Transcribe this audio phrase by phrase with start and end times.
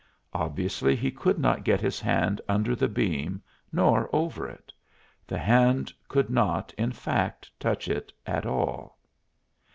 [0.33, 3.39] Obviously he could not get his hand under the beam
[3.71, 4.73] nor over it;
[5.27, 8.97] the hand could not, in fact, touch it at all.